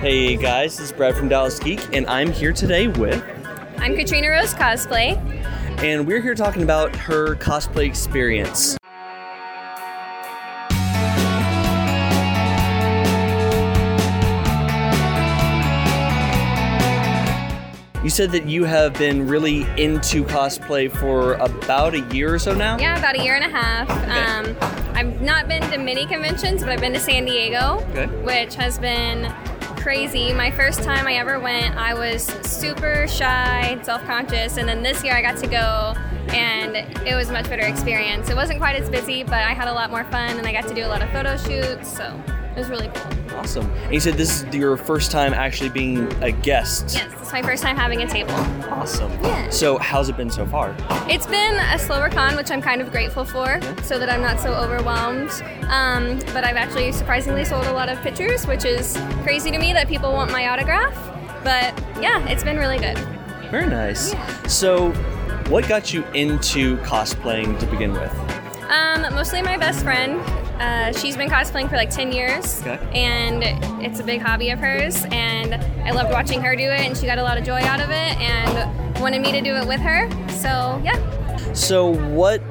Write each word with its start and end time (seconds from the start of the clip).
Hey 0.00 0.36
guys, 0.36 0.76
this 0.76 0.86
is 0.86 0.92
Brad 0.92 1.16
from 1.16 1.28
Dallas 1.28 1.58
Geek, 1.58 1.80
and 1.94 2.06
I'm 2.06 2.30
here 2.30 2.52
today 2.52 2.86
with, 2.86 3.22
I'm 3.78 3.96
Katrina 3.96 4.28
Rose 4.30 4.54
Cosplay. 4.54 5.16
and 5.82 6.06
we're 6.06 6.20
here 6.22 6.34
talking 6.36 6.62
about 6.62 6.94
her 6.94 7.34
cosplay 7.36 7.86
experience. 7.86 8.76
You 18.04 18.10
said 18.10 18.30
that 18.30 18.46
you 18.46 18.64
have 18.64 18.94
been 18.94 19.26
really 19.26 19.62
into 19.76 20.24
cosplay 20.24 20.90
for 20.90 21.34
about 21.34 21.94
a 21.94 22.00
year 22.14 22.32
or 22.32 22.38
so 22.38 22.54
now? 22.54 22.78
Yeah, 22.78 22.96
about 22.96 23.18
a 23.18 23.22
year 23.22 23.34
and 23.34 23.44
a 23.44 23.48
half. 23.54 23.90
Um, 23.90 24.56
I've 24.96 25.20
not 25.20 25.46
been 25.48 25.60
to 25.72 25.76
many 25.78 26.06
conventions, 26.06 26.62
but 26.62 26.70
I've 26.70 26.80
been 26.80 26.92
to 26.94 27.00
San 27.00 27.24
Diego, 27.26 27.84
Okay. 27.90 28.06
which 28.24 28.54
has 28.54 28.78
been 28.78 29.24
crazy. 29.80 30.32
My 30.32 30.50
first 30.50 30.82
time 30.82 31.06
I 31.06 31.14
ever 31.14 31.38
went, 31.38 31.76
I 31.76 31.94
was 31.94 32.24
super 32.44 33.06
shy, 33.06 33.78
self 33.82 34.02
conscious, 34.04 34.56
and 34.56 34.68
then 34.68 34.82
this 34.82 35.02
year 35.02 35.14
I 35.14 35.22
got 35.22 35.36
to 35.38 35.46
go. 35.46 35.94
And 36.34 36.76
it 37.06 37.14
was 37.14 37.30
a 37.30 37.32
much 37.32 37.48
better 37.48 37.66
experience. 37.66 38.28
It 38.28 38.36
wasn't 38.36 38.58
quite 38.58 38.76
as 38.76 38.90
busy, 38.90 39.22
but 39.22 39.34
I 39.34 39.54
had 39.54 39.68
a 39.68 39.72
lot 39.72 39.90
more 39.90 40.04
fun, 40.04 40.36
and 40.36 40.46
I 40.46 40.52
got 40.52 40.68
to 40.68 40.74
do 40.74 40.84
a 40.84 40.88
lot 40.88 41.02
of 41.02 41.10
photo 41.10 41.36
shoots, 41.36 41.96
so 41.96 42.20
was 42.58 42.68
really 42.68 42.88
cool. 42.88 43.36
Awesome. 43.36 43.70
And 43.70 43.94
you 43.94 44.00
said 44.00 44.14
this 44.14 44.42
is 44.42 44.54
your 44.54 44.76
first 44.76 45.10
time 45.10 45.32
actually 45.32 45.70
being 45.70 46.12
a 46.22 46.32
guest. 46.32 46.94
Yes, 46.94 47.12
it's 47.20 47.32
my 47.32 47.42
first 47.42 47.62
time 47.62 47.76
having 47.76 48.02
a 48.02 48.06
table. 48.06 48.32
Awesome. 48.68 49.12
Yeah. 49.22 49.48
So, 49.50 49.78
how's 49.78 50.08
it 50.08 50.16
been 50.16 50.30
so 50.30 50.44
far? 50.44 50.74
It's 51.08 51.26
been 51.26 51.54
a 51.54 51.78
slower 51.78 52.08
con, 52.08 52.36
which 52.36 52.50
I'm 52.50 52.60
kind 52.60 52.80
of 52.80 52.90
grateful 52.90 53.24
for, 53.24 53.60
so 53.82 53.98
that 53.98 54.10
I'm 54.10 54.20
not 54.20 54.40
so 54.40 54.52
overwhelmed. 54.52 55.30
Um, 55.68 56.18
but 56.34 56.44
I've 56.44 56.56
actually 56.56 56.90
surprisingly 56.92 57.44
sold 57.44 57.66
a 57.66 57.72
lot 57.72 57.88
of 57.88 58.00
pictures, 58.02 58.46
which 58.46 58.64
is 58.64 58.98
crazy 59.22 59.50
to 59.50 59.58
me 59.58 59.72
that 59.72 59.88
people 59.88 60.12
want 60.12 60.32
my 60.32 60.48
autograph. 60.48 60.94
But 61.44 61.78
yeah, 62.02 62.26
it's 62.28 62.42
been 62.42 62.56
really 62.56 62.78
good. 62.78 62.98
Very 63.50 63.66
nice. 63.66 64.12
Yeah. 64.12 64.42
So, 64.46 64.90
what 65.48 65.66
got 65.68 65.92
you 65.94 66.04
into 66.14 66.76
cosplaying 66.78 67.58
to 67.60 67.66
begin 67.66 67.92
with? 67.92 68.12
Um, 68.68 69.02
mostly 69.14 69.42
my 69.42 69.56
best 69.56 69.82
friend. 69.82 70.20
Uh, 70.60 70.92
she's 70.92 71.16
been 71.16 71.28
cosplaying 71.28 71.68
for 71.68 71.76
like 71.76 71.90
10 71.90 72.12
years, 72.12 72.60
Okay. 72.66 72.78
and 72.92 73.42
it's 73.84 74.00
a 74.00 74.04
big 74.04 74.20
hobby 74.20 74.50
of 74.50 74.58
hers. 74.58 75.04
And 75.10 75.54
I 75.86 75.90
loved 75.92 76.10
watching 76.10 76.40
her 76.42 76.56
do 76.56 76.64
it, 76.64 76.80
and 76.80 76.96
she 76.96 77.06
got 77.06 77.18
a 77.18 77.22
lot 77.22 77.38
of 77.38 77.44
joy 77.44 77.60
out 77.62 77.80
of 77.80 77.90
it, 77.90 78.18
and 78.20 79.00
wanted 79.00 79.22
me 79.22 79.30
to 79.32 79.40
do 79.40 79.54
it 79.54 79.66
with 79.66 79.80
her. 79.80 80.10
So 80.30 80.80
yeah. 80.84 80.98
So, 81.54 81.86
what 81.86 82.42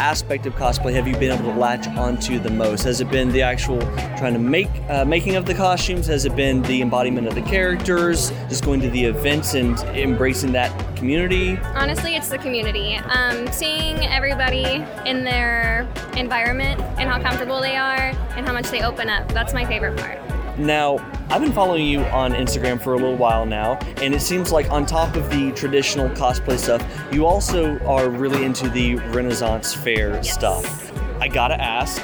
aspect 0.00 0.46
of 0.46 0.54
cosplay 0.54 0.94
have 0.94 1.06
you 1.06 1.14
been 1.16 1.30
able 1.30 1.52
to 1.52 1.58
latch 1.58 1.86
onto 1.88 2.38
the 2.38 2.50
most? 2.50 2.82
Has 2.84 3.02
it 3.02 3.10
been 3.10 3.30
the 3.30 3.42
actual 3.42 3.78
trying 4.16 4.32
to 4.32 4.38
make 4.38 4.68
uh, 4.88 5.04
making 5.04 5.36
of 5.36 5.44
the 5.44 5.54
costumes? 5.54 6.06
Has 6.06 6.24
it 6.24 6.34
been 6.34 6.62
the 6.62 6.80
embodiment 6.80 7.26
of 7.26 7.34
the 7.34 7.42
characters? 7.42 8.30
Just 8.48 8.64
going 8.64 8.80
to 8.80 8.90
the 8.90 9.04
events 9.04 9.54
and 9.54 9.78
embracing 9.96 10.52
that 10.52 10.96
community? 10.96 11.58
Honestly, 11.74 12.16
it's 12.16 12.28
the 12.28 12.38
community. 12.38 12.96
Um, 12.96 13.46
seeing 13.52 13.98
everybody 14.06 14.84
in 15.04 15.22
their 15.22 15.86
environment 16.16 16.80
and 16.98 17.08
how 17.08 17.20
comfortable 17.20 17.60
they 17.60 17.76
are 17.76 18.12
and 18.36 18.46
how 18.46 18.54
much 18.54 18.70
they 18.70 18.82
open 18.82 19.10
up. 19.10 19.28
That's 19.32 19.52
my 19.52 19.66
favorite 19.66 19.98
part. 19.98 20.29
Now, 20.60 20.98
I've 21.30 21.40
been 21.40 21.54
following 21.54 21.86
you 21.86 22.00
on 22.00 22.32
Instagram 22.32 22.82
for 22.82 22.92
a 22.92 22.96
little 22.96 23.16
while 23.16 23.46
now, 23.46 23.78
and 24.02 24.14
it 24.14 24.20
seems 24.20 24.52
like 24.52 24.70
on 24.70 24.84
top 24.84 25.16
of 25.16 25.30
the 25.30 25.52
traditional 25.52 26.10
cosplay 26.10 26.58
stuff, 26.58 26.86
you 27.10 27.24
also 27.24 27.78
are 27.86 28.10
really 28.10 28.44
into 28.44 28.68
the 28.68 28.96
Renaissance 28.96 29.72
fair 29.72 30.22
stuff. 30.22 30.92
I 31.18 31.28
gotta 31.28 31.58
ask, 31.58 32.02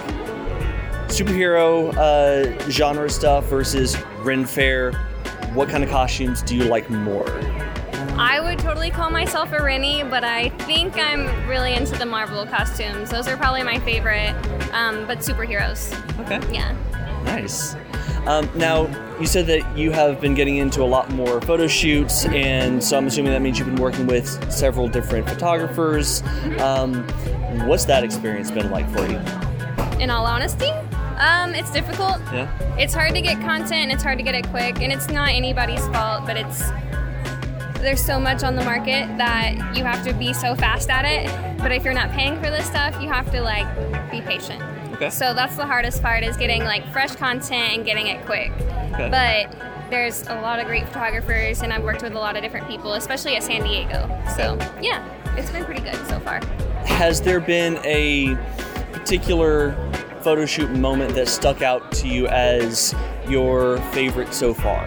superhero 1.09 1.95
uh, 1.97 2.71
genre 2.71 3.11
stuff 3.11 3.45
versus 3.45 3.95
Ren 4.21 4.47
Fair, 4.47 4.93
what 5.53 5.69
kind 5.69 5.84
of 5.84 5.91
costumes 5.91 6.41
do 6.41 6.57
you 6.57 6.65
like 6.65 6.89
more? 6.89 7.29
I 8.19 8.41
would 8.41 8.59
totally 8.59 8.91
call 8.91 9.11
myself 9.11 9.53
a 9.53 9.62
Rennie, 9.62 10.03
but 10.03 10.25
I 10.25 10.49
think 10.61 10.97
I'm 10.97 11.47
really 11.47 11.75
into 11.75 11.99
the 11.99 12.07
Marvel 12.07 12.47
costumes. 12.47 13.11
Those 13.11 13.28
are 13.28 13.37
probably 13.37 13.62
my 13.62 13.78
favorite, 13.81 14.34
um, 14.72 15.06
but 15.06 15.19
superheroes. 15.19 15.93
Okay. 16.21 16.41
Yeah. 16.55 16.75
Nice. 17.26 17.76
Um, 18.26 18.50
now, 18.56 18.87
you 19.20 19.26
said 19.26 19.47
that 19.47 19.78
you 19.78 19.92
have 19.92 20.20
been 20.20 20.34
getting 20.34 20.56
into 20.56 20.82
a 20.82 20.84
lot 20.84 21.10
more 21.10 21.41
photo 21.41 21.66
shoots, 21.69 22.25
and 22.26 22.82
so 22.82 22.98
I'm 22.98 23.06
assuming 23.06 23.32
that 23.32 23.41
means 23.41 23.59
you've 23.59 23.69
been 23.69 23.81
working 23.81 24.06
with 24.06 24.53
several 24.53 24.88
different 24.88 25.28
photographers. 25.28 26.22
Um, 26.59 27.06
what's 27.66 27.84
that 27.84 28.03
experience 28.03 28.50
been 28.50 28.70
like 28.70 28.91
for 28.91 29.06
you? 29.06 29.19
In 30.00 30.10
all 30.10 30.26
honesty, 30.26 30.70
um, 31.19 31.54
it's 31.54 31.70
difficult. 31.70 32.19
Yeah. 32.32 32.50
It's 32.76 32.92
hard 32.92 33.15
to 33.15 33.22
get 33.22 33.41
content 33.41 33.72
and 33.72 33.92
it's 33.92 34.03
hard 34.03 34.19
to 34.19 34.25
get 34.25 34.34
it 34.34 34.48
quick, 34.48 34.81
and 34.82 34.92
it's 34.92 35.09
not 35.09 35.28
anybody's 35.28 35.86
fault, 35.88 36.26
but 36.26 36.36
it's 36.36 36.62
there's 37.81 38.04
so 38.04 38.19
much 38.19 38.42
on 38.42 38.56
the 38.56 38.65
market 38.65 39.06
that 39.16 39.54
you 39.76 39.84
have 39.84 40.03
to 40.04 40.12
be 40.15 40.32
so 40.32 40.56
fast 40.56 40.91
at 40.91 41.04
it. 41.04 41.59
But 41.59 41.70
if 41.70 41.84
you're 41.84 41.94
not 41.94 42.10
paying 42.10 42.34
for 42.36 42.50
this 42.50 42.66
stuff, 42.66 43.00
you 43.00 43.09
have 43.09 43.31
to 43.31 43.41
like 43.41 43.66
be 44.10 44.20
patient. 44.20 44.60
Okay. 44.97 45.11
So 45.11 45.34
that's 45.34 45.57
the 45.57 45.67
hardest 45.67 46.03
part 46.03 46.25
is 46.25 46.39
getting 46.39 46.65
like 46.65 46.91
fresh 46.91 47.15
content 47.15 47.75
and 47.75 47.84
getting 47.84 48.07
it 48.07 48.25
quick. 48.25 48.51
Okay. 48.95 49.11
But 49.11 49.91
there's 49.91 50.23
a 50.23 50.41
lot 50.41 50.59
of 50.59 50.67
great 50.67 50.87
photographers, 50.87 51.61
and 51.61 51.73
I've 51.73 51.84
worked 51.84 52.03
with 52.03 52.15
a 52.15 52.19
lot 52.19 52.34
of 52.34 52.43
different 52.43 52.67
people, 52.67 52.95
especially 52.95 53.37
at 53.37 53.43
San 53.43 53.62
Diego. 53.62 54.09
So 54.34 54.59
yeah, 54.81 55.07
it's 55.37 55.51
been 55.51 55.65
pretty 55.67 55.83
good 55.83 55.97
so 56.07 56.19
far. 56.21 56.41
Has 56.87 57.21
there 57.21 57.41
been 57.41 57.79
a 57.84 58.37
particular 58.93 59.77
photo 60.23 60.47
shoot 60.47 60.71
moment 60.71 61.15
that 61.15 61.28
stuck 61.28 61.61
out 61.61 61.93
to 61.93 62.09
you 62.09 62.27
as 62.28 62.95
your 63.28 63.77
favorite 63.93 64.33
so 64.33 64.55
far? 64.55 64.87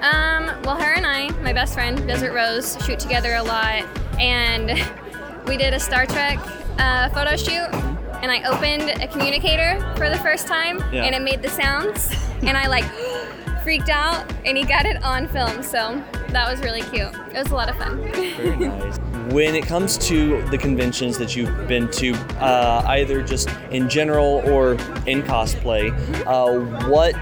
Um, 0.00 0.46
well, 0.62 0.76
her 0.76 0.94
and 0.94 1.04
I, 1.04 1.30
my 1.42 1.52
best 1.52 1.74
friend, 1.74 2.06
Desert 2.06 2.32
Rose, 2.32 2.78
shoot 2.86 3.00
together 3.00 3.34
a 3.34 3.42
lot, 3.42 3.84
and 4.20 4.80
we 5.48 5.56
did 5.56 5.74
a 5.74 5.80
Star 5.80 6.06
Trek 6.06 6.38
uh, 6.78 7.08
photo 7.10 7.36
shoot. 7.36 7.97
And 8.22 8.30
I 8.30 8.42
opened 8.44 9.00
a 9.02 9.06
communicator 9.08 9.78
for 9.96 10.10
the 10.10 10.18
first 10.18 10.46
time, 10.46 10.78
Yeah. 10.92 11.04
and 11.04 11.14
it 11.14 11.22
made 11.22 11.40
the 11.42 11.48
sounds, 11.48 12.10
and 12.42 12.56
I 12.56 12.66
like 12.66 12.84
freaked 13.62 13.88
out, 13.90 14.30
and 14.44 14.56
he 14.56 14.64
got 14.64 14.86
it 14.86 15.02
on 15.04 15.28
film. 15.28 15.62
So 15.62 16.02
that 16.30 16.50
was 16.50 16.60
really 16.60 16.82
cute. 16.82 17.14
It 17.32 17.38
was 17.38 17.50
a 17.50 17.54
lot 17.54 17.68
of 17.68 17.76
fun. 17.76 18.00
Very 18.12 18.56
nice. 18.56 18.98
When 19.30 19.54
it 19.54 19.66
comes 19.66 19.98
to 20.08 20.40
the 20.48 20.56
conventions 20.56 21.18
that 21.18 21.36
you've 21.36 21.68
been 21.68 21.90
to, 21.90 22.14
uh, 22.40 22.82
either 22.86 23.20
just 23.20 23.50
in 23.70 23.86
general 23.86 24.40
or 24.46 24.72
in 25.06 25.22
cosplay, 25.22 25.90
uh, 26.26 26.88
what 26.88 27.14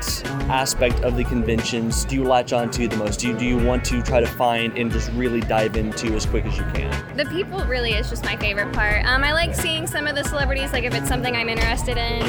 aspect 0.48 1.00
of 1.00 1.16
the 1.16 1.24
conventions 1.24 2.04
do 2.04 2.14
you 2.14 2.22
latch 2.22 2.52
onto 2.52 2.86
the 2.86 2.96
most? 2.96 3.18
Do 3.18 3.28
you, 3.28 3.36
do 3.36 3.44
you 3.44 3.58
want 3.58 3.84
to 3.86 4.02
try 4.02 4.20
to 4.20 4.26
find 4.26 4.78
and 4.78 4.88
just 4.92 5.10
really 5.14 5.40
dive 5.40 5.76
into 5.76 6.14
as 6.14 6.26
quick 6.26 6.44
as 6.46 6.56
you 6.56 6.64
can? 6.74 7.16
The 7.16 7.24
people 7.24 7.64
really 7.64 7.94
is 7.94 8.08
just 8.08 8.24
my 8.24 8.36
favorite 8.36 8.72
part. 8.72 9.04
Um, 9.04 9.24
I 9.24 9.32
like 9.32 9.52
seeing 9.52 9.88
some 9.88 10.06
of 10.06 10.14
the 10.14 10.22
celebrities, 10.22 10.72
like 10.72 10.84
if 10.84 10.94
it's 10.94 11.08
something 11.08 11.34
I'm 11.34 11.48
interested 11.48 11.96
in. 11.96 12.22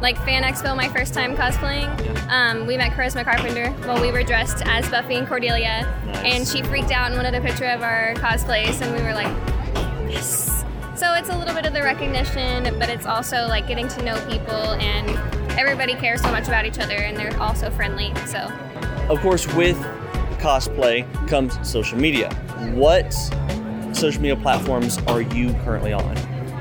Like 0.00 0.16
Fan 0.24 0.42
Expo, 0.44 0.74
my 0.74 0.88
first 0.88 1.12
time 1.12 1.36
cosplaying. 1.36 1.88
Um, 2.30 2.66
we 2.66 2.76
met 2.78 2.92
Charisma 2.92 3.22
Carpenter 3.22 3.70
while 3.86 4.00
we 4.00 4.10
were 4.10 4.22
dressed 4.22 4.62
as 4.64 4.88
Buffy 4.88 5.16
and 5.16 5.28
Cordelia, 5.28 5.86
Nice. 6.06 6.16
and 6.24 6.48
she 6.48 6.62
freaked 6.62 6.90
out 6.90 7.08
and 7.10 7.16
wanted 7.16 7.34
a 7.34 7.40
picture 7.42 7.66
of 7.66 7.82
our 7.82 8.14
cosplays, 8.14 8.80
and 8.80 8.96
we 8.96 9.02
were 9.02 9.12
like, 9.12 9.26
yes. 10.10 10.64
So 10.96 11.12
it's 11.14 11.28
a 11.28 11.36
little 11.36 11.54
bit 11.54 11.66
of 11.66 11.74
the 11.74 11.82
recognition, 11.82 12.78
but 12.78 12.88
it's 12.88 13.04
also 13.04 13.46
like 13.46 13.66
getting 13.66 13.88
to 13.88 14.02
know 14.02 14.18
people, 14.26 14.54
and 14.80 15.10
everybody 15.58 15.94
cares 15.94 16.22
so 16.22 16.30
much 16.30 16.48
about 16.48 16.64
each 16.64 16.78
other, 16.78 16.96
and 16.96 17.14
they're 17.16 17.38
all 17.38 17.54
so 17.54 17.70
friendly. 17.70 18.14
So 18.26 18.38
Of 19.10 19.20
course, 19.20 19.46
with 19.54 19.76
cosplay 20.38 21.04
comes 21.28 21.58
social 21.68 21.98
media. 21.98 22.32
What 22.72 23.12
social 23.92 24.22
media 24.22 24.36
platforms 24.36 24.96
are 25.08 25.20
you 25.20 25.52
currently 25.64 25.92
on? 25.92 26.16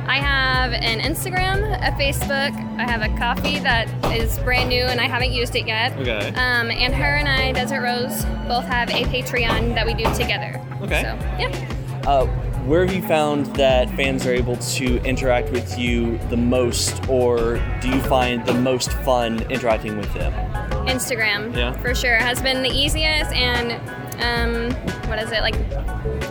I 0.10 0.18
have 0.18 0.74
an 0.74 1.02
Instagram, 1.02 1.62
a 1.88 1.92
Facebook. 1.92 2.52
I 2.80 2.84
have 2.90 3.04
a 3.04 3.10
Ko-fi 3.10 3.60
that 3.60 3.88
is 4.12 4.40
brand 4.40 4.70
new 4.70 4.82
and 4.82 5.00
I 5.00 5.08
haven't 5.08 5.32
used 5.32 5.56
it 5.56 5.68
yet. 5.68 5.96
Okay. 6.00 6.30
Um, 6.30 6.72
and 6.72 6.96
her 6.96 7.18
and 7.18 7.28
I, 7.28 7.52
Desert 7.52 7.82
Rose, 7.84 8.26
both 8.48 8.66
have 8.66 8.90
a 8.90 9.04
Patreon 9.04 9.76
that 9.76 9.86
we 9.86 9.94
do 9.94 10.06
together. 10.16 10.60
Okay. 10.82 11.04
So 11.04 11.16
yeah. 11.38 12.02
Uh, 12.08 12.26
where 12.66 12.84
have 12.84 12.96
you 12.96 13.04
found 13.04 13.56
that 13.56 13.88
fans 13.96 14.26
are 14.26 14.34
able 14.34 14.58
to 14.58 14.98
interact 15.04 15.52
with 15.52 15.78
you 15.78 16.18
the 16.30 16.38
most, 16.38 17.08
or 17.08 17.62
do 17.80 17.90
you 17.90 18.02
find 18.02 18.44
the 18.48 18.54
most 18.56 18.92
fun 18.92 19.40
interacting 19.52 19.96
with 19.96 20.12
them? 20.16 20.34
Instagram, 20.88 21.56
Yeah. 21.56 21.74
for 21.74 21.94
sure, 21.94 22.16
has 22.16 22.42
been 22.42 22.64
the 22.64 22.70
easiest 22.70 23.32
and 23.34 23.74
um, 24.22 24.72
what 25.08 25.20
is 25.20 25.32
it 25.32 25.42
like? 25.42 25.56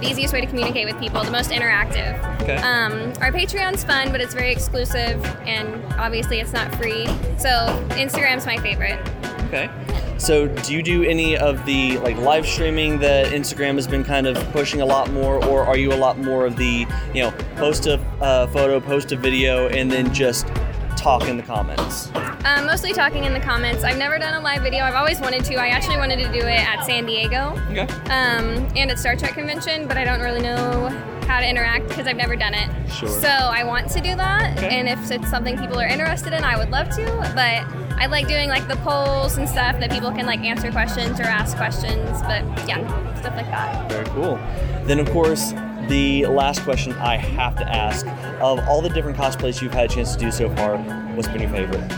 The 0.01 0.09
easiest 0.09 0.33
way 0.33 0.41
to 0.41 0.47
communicate 0.47 0.87
with 0.87 0.99
people, 1.01 1.23
the 1.25 1.31
most 1.31 1.51
interactive. 1.51 2.17
Okay. 2.43 2.57
Um, 2.57 3.13
our 3.21 3.33
Patreon's 3.33 3.85
fun, 3.85 4.13
but 4.13 4.21
it's 4.21 4.35
very 4.35 4.53
exclusive, 4.53 5.25
and 5.47 5.85
obviously 5.95 6.41
it's 6.41 6.53
not 6.53 6.75
free. 6.77 7.07
So 7.39 7.51
Instagram's 7.91 8.47
my 8.47 8.59
favorite. 8.59 9.01
Okay. 9.47 9.71
So, 10.19 10.49
do 10.49 10.75
you 10.75 10.83
do 10.83 11.05
any 11.05 11.37
of 11.37 11.65
the 11.65 11.99
like 11.99 12.17
live 12.17 12.45
streaming 12.45 12.99
that 12.99 13.27
Instagram 13.27 13.77
has 13.77 13.87
been 13.87 14.03
kind 14.03 14.27
of 14.27 14.37
pushing 14.53 14.81
a 14.81 14.87
lot 14.87 15.11
more, 15.13 15.43
or 15.47 15.65
are 15.65 15.77
you 15.77 15.93
a 15.93 15.95
lot 15.95 16.19
more 16.19 16.45
of 16.45 16.57
the 16.57 16.87
you 17.15 17.23
know 17.23 17.31
post 17.55 17.87
a 17.87 18.01
uh, 18.21 18.49
photo, 18.49 18.81
post 18.81 19.13
a 19.13 19.17
video, 19.17 19.69
and 19.69 19.91
then 19.91 20.13
just 20.13 20.49
talk 20.97 21.29
in 21.29 21.37
the 21.37 21.43
comments? 21.43 22.11
Um, 22.45 22.67
mostly 22.67 22.93
talking 22.93 23.25
in 23.25 23.33
the 23.35 23.41
comments. 23.41 23.85
I've 23.85 23.99
never 23.99 24.19
done 24.19 24.35
a 24.35 24.41
live 24.41 24.63
video. 24.63 24.85
I've 24.85 24.95
always 24.95 25.21
wanted 25.21 25.45
to. 25.47 25.57
I 25.57 25.69
actually 25.69 25.97
wanted 25.97 26.19
to 26.21 26.33
do 26.33 26.39
it 26.39 26.61
at 26.67 26.85
San 26.85 27.05
Diego 27.05 27.61
Okay. 27.71 27.83
um, 28.11 28.67
and 28.77 28.91
at 28.91 28.99
Star 28.99 29.17
Trek 29.17 29.33
convention, 29.35 29.87
but 29.89 29.97
I 29.99 30.05
don't 30.05 30.21
really 30.21 30.41
know 30.41 30.89
how 31.27 31.41
to 31.41 31.47
interact 31.49 31.89
because 31.89 32.07
I've 32.07 32.17
never 32.17 32.37
done 32.37 32.55
it. 32.55 32.71
Sure. 32.91 33.09
So 33.09 33.29
I 33.29 33.65
want 33.65 33.91
to 33.91 34.01
do 34.01 34.15
that, 34.17 34.57
Okay. 34.57 34.79
and 34.79 34.89
if 34.89 35.11
it's 35.11 35.29
something 35.29 35.59
people 35.59 35.79
are 35.79 35.87
interested 35.87 36.33
in, 36.33 36.43
I 36.45 36.57
would 36.57 36.71
love 36.71 36.89
to. 36.91 37.05
But 37.35 37.65
I 38.01 38.07
like 38.07 38.29
doing 38.29 38.49
like 38.49 38.67
the 38.69 38.77
polls 38.77 39.37
and 39.37 39.47
stuff 39.49 39.79
that 39.81 39.91
people 39.91 40.11
can 40.13 40.25
like 40.25 40.41
answer 40.41 40.71
questions 40.71 41.21
or 41.21 41.25
ask 41.25 41.57
questions. 41.57 42.23
But 42.23 42.45
yeah, 42.67 42.79
stuff 43.17 43.35
like 43.37 43.47
that. 43.51 43.91
Very 43.91 44.07
cool. 44.07 44.37
Then, 44.85 45.01
of 45.01 45.11
course, 45.11 45.53
the 45.89 46.25
last 46.27 46.63
question 46.63 46.93
I 46.95 47.17
have 47.17 47.57
to 47.57 47.69
ask 47.69 48.07
of 48.41 48.61
all 48.69 48.81
the 48.81 48.89
different 48.91 49.19
cosplays 49.19 49.61
you've 49.61 49.75
had 49.75 49.91
a 49.91 49.95
chance 49.95 50.15
to 50.15 50.19
do 50.19 50.31
so 50.31 50.49
far, 50.55 50.79
what's 51.15 51.29
been 51.29 51.41
your 51.43 51.51
favorite? 51.51 51.91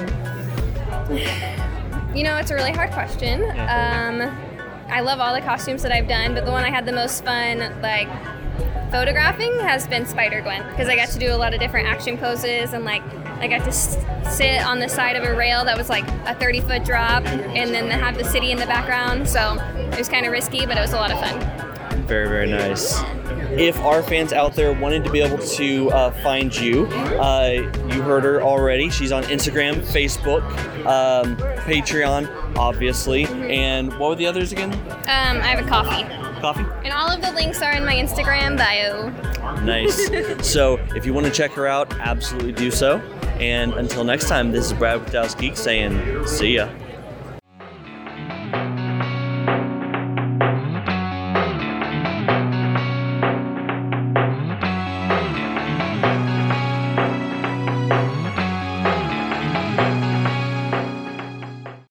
You 2.15 2.25
know, 2.25 2.37
it's 2.37 2.51
a 2.51 2.55
really 2.55 2.73
hard 2.73 2.91
question. 2.91 3.43
Um, 3.43 4.37
I 4.89 5.01
love 5.01 5.21
all 5.21 5.33
the 5.33 5.41
costumes 5.41 5.83
that 5.83 5.93
I've 5.93 6.09
done, 6.09 6.35
but 6.35 6.45
the 6.45 6.51
one 6.51 6.65
I 6.65 6.71
had 6.71 6.87
the 6.87 6.93
most 6.93 7.25
fun, 7.25 7.81
like, 7.81 8.09
photographing 8.91 9.57
has 9.61 9.87
been 9.87 10.05
Spider 10.05 10.41
Gwen 10.41 10.67
because 10.71 10.89
I 10.89 10.97
got 10.97 11.09
to 11.11 11.19
do 11.19 11.33
a 11.33 11.37
lot 11.37 11.55
of 11.55 11.61
different 11.61 11.87
action 11.87 12.19
poses 12.19 12.73
and 12.73 12.85
like 12.85 13.03
I 13.39 13.47
got 13.47 13.65
to 13.65 13.73
sit 13.73 14.61
on 14.67 14.81
the 14.81 14.89
side 14.89 15.15
of 15.15 15.23
a 15.23 15.35
rail 15.35 15.65
that 15.65 15.79
was 15.79 15.89
like 15.89 16.07
a 16.27 16.35
30 16.35 16.61
foot 16.63 16.85
drop 16.85 17.25
and 17.25 17.73
then 17.73 17.89
have 17.91 18.19
the 18.19 18.25
city 18.25 18.51
in 18.51 18.59
the 18.59 18.67
background. 18.67 19.29
So 19.29 19.55
it 19.93 19.97
was 19.99 20.09
kind 20.09 20.27
of 20.27 20.33
risky, 20.33 20.67
but 20.67 20.77
it 20.77 20.81
was 20.81 20.93
a 20.93 20.97
lot 20.97 21.13
of 21.13 21.21
fun. 21.21 21.70
Very, 22.11 22.29
very 22.29 22.51
nice. 22.51 23.01
If 23.53 23.79
our 23.83 24.03
fans 24.03 24.33
out 24.33 24.57
there 24.57 24.73
wanted 24.73 25.05
to 25.05 25.13
be 25.13 25.21
able 25.21 25.39
to 25.39 25.91
uh, 25.91 26.11
find 26.25 26.53
you, 26.57 26.87
uh, 26.87 27.71
you 27.87 28.03
heard 28.03 28.25
her 28.25 28.43
already. 28.43 28.91
She's 28.91 29.13
on 29.13 29.23
Instagram, 29.25 29.77
Facebook, 29.77 30.43
um, 30.87 31.37
Patreon, 31.37 32.57
obviously. 32.57 33.27
And 33.27 33.97
what 33.97 34.09
were 34.09 34.17
the 34.17 34.27
others 34.27 34.51
again? 34.51 34.73
Um, 34.73 35.07
I 35.07 35.55
have 35.55 35.65
a 35.65 35.69
Ko-fi. 35.69 36.03
Ko-fi? 36.41 36.63
And 36.83 36.93
all 36.93 37.09
of 37.09 37.23
the 37.23 37.31
links 37.31 37.63
are 37.63 37.75
in 37.75 37.85
my 37.85 37.95
Instagram 37.95 38.57
bio. 38.57 39.11
Nice. 39.63 40.11
so 40.45 40.81
if 40.97 41.07
you 41.07 41.15
want 41.15 41.29
to 41.29 41.33
check 41.33 41.53
her 41.53 41.69
out, 41.69 41.97
absolutely 42.01 42.51
do 42.51 42.73
so. 42.73 42.97
And 43.39 43.73
until 43.75 44.03
next 44.03 44.27
time, 44.27 44.51
this 44.51 44.67
is 44.67 44.73
Brad 44.73 44.99
with 44.99 45.13
Dallas 45.13 45.37
Geek 45.37 45.57
saying, 45.57 46.27
see 46.27 46.57
ya. 46.57 46.69